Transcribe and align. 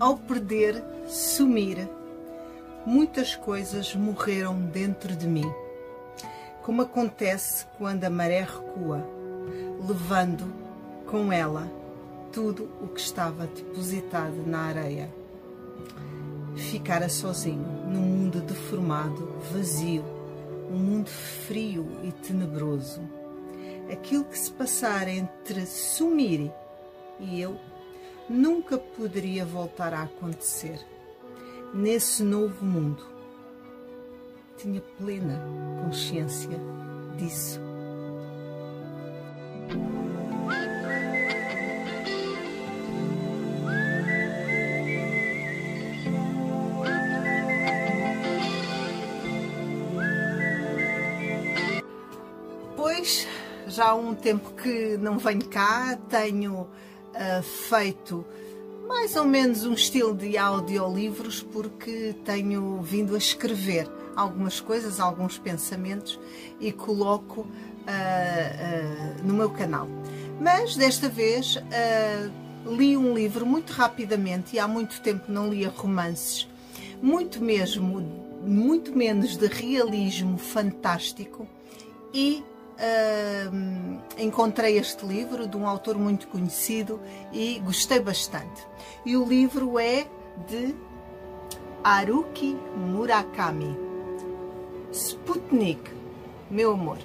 Ao 0.00 0.16
perder, 0.16 0.80
sumir, 1.08 1.90
muitas 2.86 3.34
coisas 3.34 3.96
morreram 3.96 4.60
dentro 4.60 5.16
de 5.16 5.26
mim, 5.26 5.50
como 6.62 6.82
acontece 6.82 7.66
quando 7.76 8.04
a 8.04 8.10
maré 8.10 8.42
recua, 8.42 9.04
levando 9.88 10.54
com 11.04 11.32
ela 11.32 11.68
tudo 12.32 12.70
o 12.80 12.86
que 12.86 13.00
estava 13.00 13.48
depositado 13.48 14.46
na 14.46 14.66
areia. 14.66 15.10
Ficara 16.54 17.08
sozinho 17.08 17.66
num 17.88 18.00
mundo 18.00 18.40
deformado, 18.40 19.32
vazio, 19.52 20.04
um 20.70 20.76
mundo 20.76 21.10
frio 21.10 21.88
e 22.04 22.12
tenebroso. 22.12 23.00
Aquilo 23.90 24.24
que 24.26 24.38
se 24.38 24.52
passar 24.52 25.08
entre 25.08 25.66
sumir 25.66 26.52
e 27.18 27.40
eu 27.40 27.58
nunca 28.28 28.76
poderia 28.76 29.44
voltar 29.44 29.94
a 29.94 30.02
acontecer. 30.02 30.78
Nesse 31.72 32.22
novo 32.22 32.64
mundo, 32.64 33.06
tinha 34.56 34.80
plena 34.98 35.40
consciência 35.84 36.58
disso. 37.16 37.60
Pois 52.76 53.26
já 53.66 53.88
há 53.88 53.94
um 53.94 54.14
tempo 54.14 54.52
que 54.54 54.96
não 54.96 55.18
venho 55.18 55.46
cá, 55.48 55.96
tenho 56.08 56.66
uh, 57.18 57.42
feito 57.42 58.24
mais 58.88 59.14
ou 59.16 59.24
menos 59.26 59.66
um 59.66 59.74
estilo 59.74 60.14
de 60.14 60.38
audiolivros 60.38 61.42
porque 61.42 62.14
tenho 62.24 62.80
vindo 62.80 63.14
a 63.14 63.18
escrever 63.18 63.86
algumas 64.16 64.60
coisas, 64.60 64.98
alguns 64.98 65.36
pensamentos 65.36 66.18
e 66.58 66.72
coloco 66.72 67.42
uh, 67.42 67.44
uh, 67.44 69.26
no 69.26 69.34
meu 69.34 69.50
canal. 69.50 69.86
Mas 70.40 70.74
desta 70.74 71.08
vez 71.08 71.56
uh, 71.56 72.72
li 72.74 72.96
um 72.96 73.14
livro 73.14 73.44
muito 73.44 73.74
rapidamente 73.74 74.56
e 74.56 74.58
há 74.58 74.66
muito 74.66 75.02
tempo 75.02 75.30
não 75.30 75.50
lia 75.50 75.68
romances, 75.68 76.48
muito 77.02 77.42
mesmo, 77.42 78.00
muito 78.42 78.96
menos 78.96 79.36
de 79.36 79.46
realismo 79.46 80.38
fantástico 80.38 81.46
e 82.12 82.42
Uh, 82.78 83.98
encontrei 84.16 84.78
este 84.78 85.04
livro 85.04 85.48
de 85.48 85.56
um 85.56 85.66
autor 85.66 85.98
muito 85.98 86.28
conhecido 86.28 87.00
e 87.32 87.58
gostei 87.58 87.98
bastante. 87.98 88.64
E 89.04 89.16
o 89.16 89.24
livro 89.24 89.80
é 89.80 90.06
de 90.46 90.76
Haruki 91.82 92.56
Murakami. 92.76 93.76
Sputnik, 94.92 95.90
meu 96.48 96.72
amor. 96.72 96.98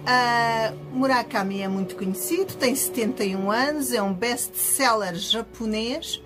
Uh, 0.00 0.76
Murakami 0.92 1.62
é 1.62 1.68
muito 1.68 1.96
conhecido, 1.96 2.54
tem 2.56 2.74
71 2.74 3.50
anos, 3.50 3.92
é 3.92 4.02
um 4.02 4.12
best-seller 4.12 5.14
japonês, 5.14 6.22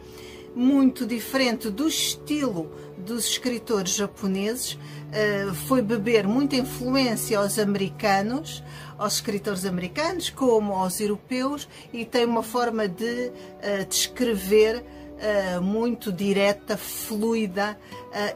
muito 0.55 1.07
diferente 1.07 1.71
do 1.71 1.87
estilo 1.87 2.71
dos 3.05 3.27
escritores 3.27 3.95
japoneses, 3.95 4.73
uh, 4.75 5.55
foi 5.67 5.83
beber 5.83 6.27
muita 6.27 6.57
influência 6.57 7.39
aos 7.39 7.59
americanos, 7.59 8.65
aos 8.99 9.15
escritores 9.15 9.65
americanos, 9.65 10.31
como 10.31 10.73
aos 10.73 11.01
europeus, 11.01 11.69
e 11.93 12.05
tem 12.05 12.25
uma 12.25 12.43
forma 12.43 12.89
de 12.89 13.31
uh, 13.31 13.87
descrever 13.89 14.79
uh, 14.79 15.61
muito 15.61 16.11
direta, 16.11 16.77
fluida 16.77 17.79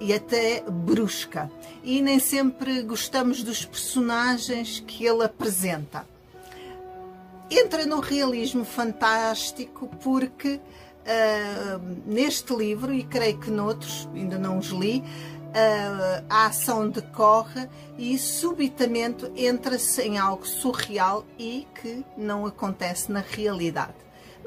e 0.01 0.13
até 0.13 0.65
brusca. 0.69 1.49
E 1.85 2.03
nem 2.03 2.19
sempre 2.19 2.83
gostamos 2.83 3.45
dos 3.45 3.65
personagens 3.65 4.83
que 4.85 5.07
ele 5.07 5.23
apresenta. 5.23 6.05
Entra 7.49 7.87
no 7.87 8.01
realismo 8.01 8.65
fantástico 8.65 9.89
porque 10.03 10.61
uh, 11.09 11.97
neste 12.07 12.55
livro, 12.55 12.93
e 12.93 13.03
creio 13.03 13.39
que 13.39 13.51
noutros, 13.51 14.09
ainda 14.15 14.39
não 14.39 14.59
os 14.59 14.69
li, 14.69 14.99
uh, 15.01 16.25
a 16.29 16.47
ação 16.47 16.89
decorre 16.89 17.69
e 17.97 18.19
subitamente 18.19 19.31
entra-se 19.37 20.03
em 20.03 20.19
algo 20.19 20.47
surreal 20.47 21.25
e 21.39 21.67
que 21.81 22.05
não 22.17 22.47
acontece 22.47 23.11
na 23.11 23.21
realidade. 23.21 23.95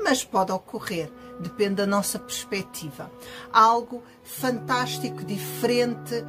Mas 0.03 0.23
pode 0.23 0.51
ocorrer, 0.51 1.11
depende 1.39 1.75
da 1.75 1.85
nossa 1.85 2.17
perspectiva. 2.17 3.11
Algo 3.51 4.01
fantástico, 4.23 5.23
diferente, 5.23 6.23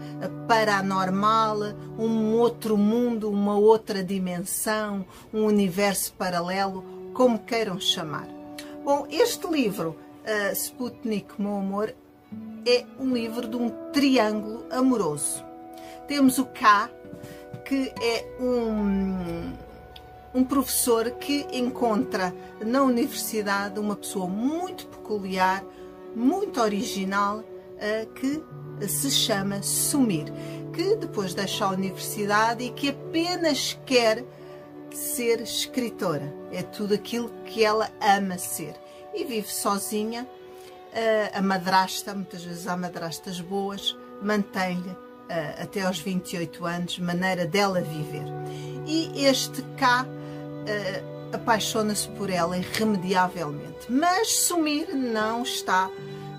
paranormal, 0.49 1.59
um 1.99 2.35
outro 2.35 2.77
mundo, 2.77 3.31
uma 3.31 3.57
outra 3.57 4.03
dimensão, 4.03 5.07
um 5.33 5.45
universo 5.45 6.13
paralelo, 6.15 6.85
como 7.15 7.39
queiram 7.39 7.81
chamar. 7.81 8.27
Bom, 8.85 9.07
este 9.09 9.47
livro 9.47 9.97
Sputnik, 10.55 11.41
meu 11.41 11.57
amor, 11.57 11.95
é 12.67 12.85
um 12.99 13.13
livro 13.13 13.49
de 13.49 13.57
um 13.57 13.71
triângulo 13.93 14.65
amoroso. 14.71 15.45
Temos 16.07 16.39
o 16.39 16.47
K, 16.47 16.89
que 17.65 17.93
é 18.01 18.27
um, 18.41 19.53
um 20.35 20.45
professor 20.45 21.11
que 21.13 21.47
encontra 21.53 22.35
na 22.65 22.83
universidade 22.83 23.81
uma 23.81 23.97
pessoa 23.97 24.29
muito 24.29 24.87
peculiar, 24.87 25.65
muito 26.15 26.61
original, 26.61 27.39
uh, 27.39 28.13
que 28.15 28.43
se 28.87 29.11
chama 29.11 29.63
Sumir, 29.63 30.27
que 30.73 30.97
depois 30.97 31.35
deixa 31.35 31.65
a 31.65 31.71
universidade 31.71 32.65
e 32.65 32.71
que 32.71 32.91
apenas 32.91 33.79
quer 33.85 34.25
ser 34.91 35.41
escritora. 35.41 36.33
É 36.53 36.63
tudo 36.63 36.95
aquilo 36.95 37.31
que 37.45 37.65
ela 37.65 37.91
ama 38.01 38.39
ser 38.39 38.82
e 39.15 39.25
vive 39.25 39.53
sozinha. 39.53 40.27
Uh, 40.93 41.39
a 41.39 41.43
madrasta, 41.43 42.15
muitas 42.15 42.45
vezes 42.45 42.67
há 42.67 42.77
madrastas 42.77 43.41
boas, 43.41 43.97
mantém-lhe 44.21 44.91
uh, 44.91 45.63
até 45.63 45.83
aos 45.83 45.99
28 45.99 46.67
anos 46.67 46.99
maneira 46.99 47.47
dela 47.47 47.81
viver. 47.81 48.25
E 48.87 49.25
este 49.25 49.63
cá 49.79 50.05
uh, 50.05 51.35
apaixona-se 51.35 52.09
por 52.11 52.29
ela 52.29 52.59
irremediavelmente, 52.59 53.91
mas 53.91 54.29
Sumir 54.29 54.95
não 54.95 55.43
está 55.43 55.91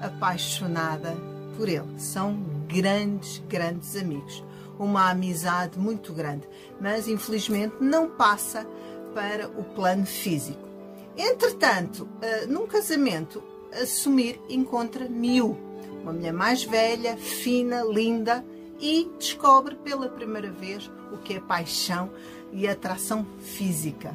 apaixonada 0.02 1.16
por 1.58 1.68
ele. 1.68 2.00
São 2.00 2.38
grandes, 2.68 3.42
grandes 3.48 3.96
amigos. 3.96 4.44
Uma 4.78 5.10
amizade 5.10 5.78
muito 5.78 6.14
grande, 6.14 6.48
mas 6.82 7.08
infelizmente 7.08 7.76
não 7.80 8.10
passa 8.10 8.68
para 9.14 9.48
o 9.48 9.64
plano 9.64 10.06
físico. 10.06 10.73
Entretanto, 11.18 12.04
uh, 12.04 12.52
num 12.52 12.66
casamento, 12.66 13.44
assumir 13.82 14.40
encontra 14.50 15.08
Miu, 15.08 15.58
uma 16.02 16.14
mulher 16.14 16.34
mais 16.34 16.64
velha, 16.64 17.16
fina, 17.18 17.84
linda 17.84 18.44
e 18.80 19.10
descobre 19.18 19.76
pela 19.76 20.10
primeira 20.10 20.52
vez 20.52 20.90
o 21.12 21.18
que 21.18 21.36
é 21.36 21.40
paixão 21.40 22.12
e 22.52 22.68
atração 22.68 23.26
física. 23.40 24.14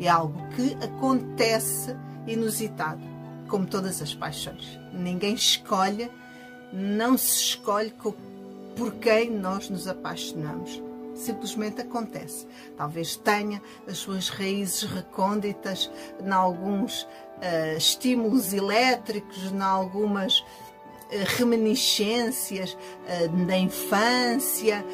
É 0.00 0.08
algo 0.08 0.38
que 0.50 0.74
acontece 0.84 1.94
inusitado, 2.26 3.02
como 3.48 3.66
todas 3.66 4.00
as 4.00 4.14
paixões. 4.14 4.78
Ninguém 4.92 5.34
escolhe, 5.34 6.10
não 6.72 7.18
se 7.18 7.36
escolhe 7.40 7.92
por 8.76 8.94
quem 8.94 9.30
nós 9.30 9.68
nos 9.68 9.88
apaixonamos 9.88 10.87
simplesmente 11.18 11.80
acontece. 11.80 12.46
Talvez 12.76 13.16
tenha 13.16 13.60
as 13.86 13.98
suas 13.98 14.28
raízes 14.28 14.82
recônditas 14.82 15.90
em 16.24 16.30
alguns 16.30 17.02
uh, 17.02 17.76
estímulos 17.76 18.52
elétricos, 18.52 19.52
em 19.52 19.60
algumas 19.60 20.38
uh, 20.40 20.44
reminiscências 21.36 22.72
uh, 22.74 23.46
da 23.46 23.58
infância, 23.58 24.84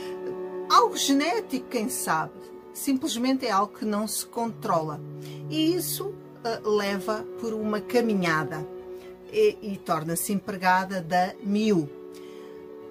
algo 0.71 0.97
genético, 0.97 1.69
quem 1.69 1.89
sabe. 1.89 2.33
Simplesmente 2.73 3.47
é 3.47 3.51
algo 3.51 3.75
que 3.79 3.85
não 3.85 4.09
se 4.09 4.27
controla. 4.27 5.01
E 5.49 5.75
isso 5.75 6.13
leva 6.63 7.25
por 7.41 7.55
uma 7.55 7.81
caminhada 7.81 8.67
e, 9.33 9.57
e 9.63 9.77
torna-se 9.79 10.33
empregada 10.33 11.01
da 11.01 11.33
Miu 11.43 11.89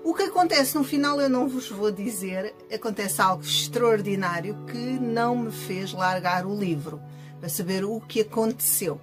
o 0.04 0.14
que 0.14 0.24
acontece 0.24 0.76
no 0.76 0.84
final 0.84 1.20
eu 1.22 1.30
não 1.30 1.48
vos 1.48 1.70
vou 1.70 1.92
dizer, 1.92 2.54
acontece 2.72 3.22
algo 3.22 3.44
extraordinário 3.44 4.66
que 4.66 4.78
não 4.78 5.36
me 5.36 5.52
fez 5.52 5.94
largar 5.94 6.46
o 6.46 6.56
livro, 6.56 7.02
para 7.40 7.48
saber 7.50 7.86
o 7.86 8.02
que 8.02 8.22
aconteceu. 8.22 9.00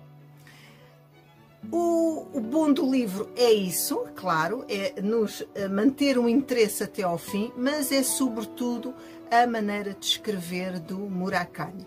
O, 1.71 2.27
o 2.33 2.41
bom 2.41 2.73
do 2.73 2.91
livro 2.91 3.31
é 3.37 3.53
isso, 3.53 4.07
claro, 4.15 4.65
é 4.69 5.01
nos 5.01 5.47
eh, 5.55 5.69
manter 5.69 6.19
um 6.19 6.29
interesse 6.29 6.83
até 6.83 7.03
ao 7.03 7.19
fim, 7.19 7.53
mas 7.57 7.93
é 7.93 8.03
sobretudo 8.03 8.95
a 9.31 9.47
maneira 9.47 9.95
de 9.95 10.05
escrever 10.05 10.81
do 10.81 10.99
Murakami. 10.99 11.87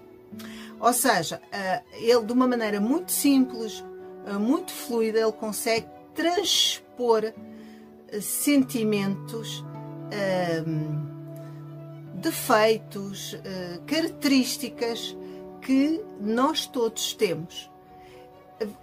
Ou 0.79 0.93
seja, 0.93 1.41
eh, 1.51 1.81
ele 1.93 2.23
de 2.23 2.33
uma 2.33 2.47
maneira 2.47 2.79
muito 2.79 3.11
simples, 3.11 3.83
eh, 4.27 4.33
muito 4.33 4.71
fluida, 4.71 5.19
ele 5.19 5.31
consegue 5.31 5.87
transpor 6.13 7.33
sentimentos, 8.21 9.63
defeitos, 12.15 13.37
características 13.85 15.17
que 15.61 16.03
nós 16.19 16.65
todos 16.65 17.13
temos 17.13 17.71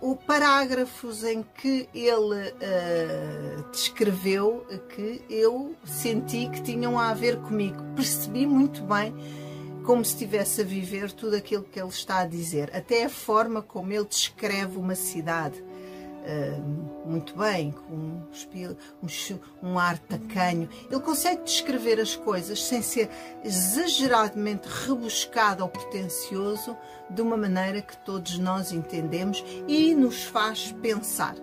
o 0.00 0.16
parágrafos 0.16 1.24
em 1.24 1.42
que 1.42 1.88
ele 1.94 2.48
uh, 2.50 3.70
descreveu 3.70 4.66
que 4.94 5.22
eu 5.30 5.74
senti 5.84 6.48
que 6.48 6.62
tinham 6.62 6.98
a 6.98 7.14
ver 7.14 7.38
comigo. 7.38 7.82
Percebi 7.94 8.46
muito 8.46 8.82
bem 8.82 9.14
como 9.84 10.04
se 10.04 10.12
estivesse 10.12 10.60
a 10.60 10.64
viver 10.64 11.10
tudo 11.12 11.36
aquilo 11.36 11.64
que 11.64 11.80
ele 11.80 11.88
está 11.88 12.20
a 12.20 12.26
dizer, 12.26 12.70
até 12.74 13.04
a 13.04 13.10
forma 13.10 13.62
como 13.62 13.92
ele 13.92 14.04
descreve 14.04 14.76
uma 14.76 14.94
cidade. 14.94 15.64
Uh, 16.20 17.08
muito 17.08 17.34
bem, 17.36 17.72
com 17.72 17.94
um, 17.94 18.22
um, 19.02 19.68
um, 19.70 19.78
ar 19.78 19.98
tacanho. 19.98 20.68
Ele 20.90 21.00
consegue 21.00 21.42
descrever 21.44 21.98
as 21.98 22.14
coisas 22.14 22.62
sem 22.62 22.82
ser 22.82 23.08
exageradamente 23.42 24.68
rebuscado 24.68 25.62
ou 25.62 25.68
pretencioso, 25.68 26.76
de 27.08 27.22
uma 27.22 27.36
maneira 27.36 27.80
que 27.80 27.96
todos 28.04 28.38
nós 28.38 28.70
entendemos 28.70 29.42
e 29.66 29.94
nos 29.94 30.24
faz 30.24 30.72
pensar. 30.82 31.34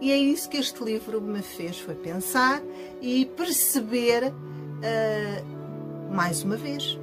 E 0.00 0.12
é 0.12 0.16
isso 0.16 0.48
que 0.48 0.56
este 0.56 0.82
livro 0.82 1.20
me 1.20 1.42
fez, 1.42 1.78
foi 1.78 1.94
pensar 1.94 2.60
e 3.00 3.24
perceber 3.24 4.32
uh, 4.32 6.14
mais 6.14 6.42
uma 6.42 6.56
vez 6.56 6.98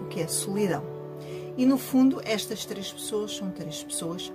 o 0.00 0.04
que 0.08 0.20
é 0.20 0.26
solidão. 0.26 0.82
E 1.56 1.66
no 1.66 1.76
fundo, 1.76 2.20
estas 2.24 2.64
três 2.64 2.92
pessoas 2.92 3.36
são 3.36 3.50
três 3.50 3.82
pessoas 3.82 4.32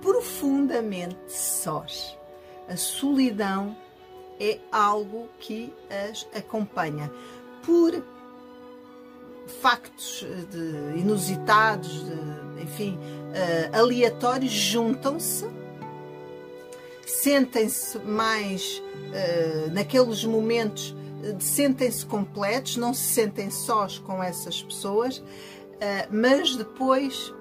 profundamente 0.00 1.18
sós. 1.28 2.16
A 2.68 2.76
solidão 2.76 3.76
é 4.40 4.58
algo 4.70 5.28
que 5.40 5.72
as 5.90 6.26
acompanha. 6.34 7.10
Por 7.64 8.02
factos 9.60 10.26
de, 10.50 11.00
inusitados, 11.00 12.04
de, 12.04 12.62
enfim, 12.62 12.98
uh, 12.98 13.76
aleatórios, 13.76 14.52
juntam-se, 14.52 15.46
sentem-se 17.06 17.98
mais 18.00 18.82
uh, 18.82 19.70
naqueles 19.72 20.24
momentos, 20.24 20.90
uh, 20.90 21.40
sentem-se 21.40 22.04
completos, 22.04 22.76
não 22.76 22.92
se 22.92 23.04
sentem 23.14 23.50
sós 23.50 23.98
com 23.98 24.22
essas 24.22 24.62
pessoas, 24.62 25.22
mas 26.10 26.56
depois 26.56 27.32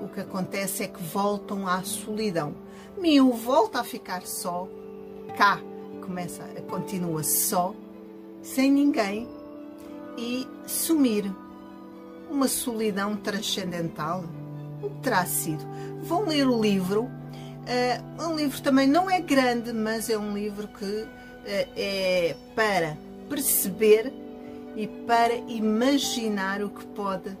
o 0.00 0.08
que 0.08 0.20
acontece 0.20 0.84
é 0.84 0.88
que 0.88 1.02
voltam 1.02 1.66
à 1.66 1.82
solidão. 1.82 2.54
Miu 2.98 3.32
volta 3.32 3.80
a 3.80 3.84
ficar 3.84 4.22
só, 4.26 4.68
cá 5.36 5.60
começa, 6.04 6.42
continua 6.68 7.22
só, 7.22 7.74
sem 8.42 8.70
ninguém 8.70 9.26
e 10.18 10.46
sumir. 10.66 11.30
Uma 12.30 12.48
solidão 12.48 13.16
transcendental? 13.16 14.24
O 14.82 14.90
que 14.90 15.00
terá 15.00 15.24
sido? 15.24 15.64
Vão 16.02 16.26
ler 16.26 16.46
o 16.46 16.60
livro. 16.60 17.04
Uh, 17.04 18.30
um 18.30 18.36
livro 18.36 18.60
também 18.60 18.86
não 18.86 19.10
é 19.10 19.20
grande, 19.20 19.72
mas 19.72 20.10
é 20.10 20.18
um 20.18 20.34
livro 20.34 20.68
que 20.68 20.84
uh, 20.84 21.08
é 21.46 22.36
para 22.54 22.96
perceber 23.28 24.12
e 24.76 24.86
para 24.86 25.34
imaginar 25.34 26.62
o 26.62 26.68
que 26.68 26.84
pode 26.86 27.36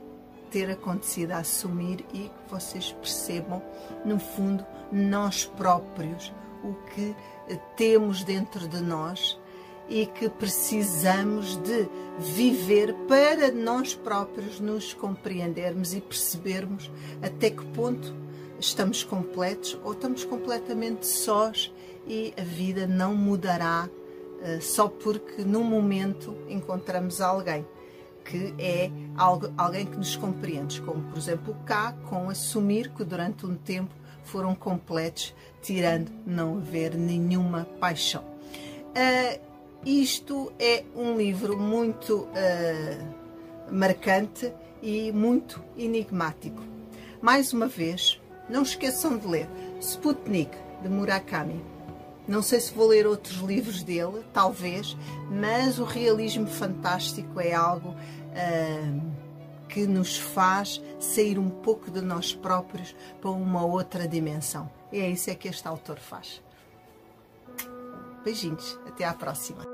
ter 0.54 0.70
acontecido 0.70 1.32
a 1.32 1.38
assumir 1.38 2.04
e 2.14 2.28
que 2.28 2.48
vocês 2.48 2.92
percebam, 2.92 3.60
no 4.04 4.20
fundo, 4.20 4.64
nós 4.92 5.44
próprios, 5.44 6.32
o 6.62 6.74
que 6.94 7.12
temos 7.76 8.22
dentro 8.22 8.68
de 8.68 8.80
nós 8.80 9.36
e 9.88 10.06
que 10.06 10.28
precisamos 10.28 11.56
de 11.56 11.88
viver 12.20 12.94
para 13.08 13.50
nós 13.50 13.96
próprios 13.96 14.60
nos 14.60 14.94
compreendermos 14.94 15.92
e 15.92 16.00
percebermos 16.00 16.88
até 17.20 17.50
que 17.50 17.66
ponto 17.72 18.14
estamos 18.60 19.02
completos 19.02 19.76
ou 19.82 19.90
estamos 19.90 20.24
completamente 20.24 21.04
sós 21.04 21.74
e 22.06 22.32
a 22.38 22.44
vida 22.44 22.86
não 22.86 23.12
mudará 23.12 23.88
uh, 23.88 24.62
só 24.62 24.86
porque 24.86 25.42
num 25.42 25.64
momento 25.64 26.32
encontramos 26.48 27.20
alguém 27.20 27.66
que 28.24 28.54
é 28.58 28.90
alguém 29.16 29.86
que 29.86 29.96
nos 29.96 30.16
compreende, 30.16 30.80
como 30.82 31.02
por 31.02 31.18
exemplo 31.18 31.54
cá, 31.66 31.94
com 32.08 32.30
assumir 32.30 32.90
que 32.90 33.04
durante 33.04 33.46
um 33.46 33.54
tempo 33.54 33.94
foram 34.24 34.54
completos, 34.54 35.34
tirando 35.62 36.10
não 36.26 36.56
haver 36.56 36.94
nenhuma 36.94 37.66
paixão. 37.78 38.24
Uh, 38.24 39.40
isto 39.84 40.52
é 40.58 40.84
um 40.96 41.16
livro 41.16 41.58
muito 41.58 42.20
uh, 42.20 43.72
marcante 43.72 44.52
e 44.82 45.12
muito 45.12 45.62
enigmático. 45.76 46.62
Mais 47.20 47.52
uma 47.52 47.66
vez, 47.66 48.20
não 48.48 48.62
esqueçam 48.62 49.16
de 49.16 49.26
ler 49.26 49.48
Sputnik, 49.80 50.56
de 50.82 50.88
Murakami. 50.88 51.73
Não 52.26 52.42
sei 52.42 52.58
se 52.58 52.72
vou 52.72 52.88
ler 52.88 53.06
outros 53.06 53.36
livros 53.36 53.82
dele, 53.82 54.24
talvez, 54.32 54.96
mas 55.30 55.78
o 55.78 55.84
realismo 55.84 56.46
fantástico 56.46 57.38
é 57.38 57.52
algo 57.52 57.90
uh, 57.90 59.12
que 59.68 59.86
nos 59.86 60.16
faz 60.16 60.82
sair 60.98 61.38
um 61.38 61.50
pouco 61.50 61.90
de 61.90 62.00
nós 62.00 62.34
próprios 62.34 62.94
para 63.20 63.30
uma 63.30 63.64
outra 63.64 64.08
dimensão. 64.08 64.70
E 64.90 65.00
é 65.00 65.10
isso 65.10 65.28
é 65.28 65.34
que 65.34 65.48
este 65.48 65.68
autor 65.68 65.98
faz. 65.98 66.42
Beijinhos, 68.24 68.78
até 68.86 69.04
à 69.04 69.12
próxima. 69.12 69.73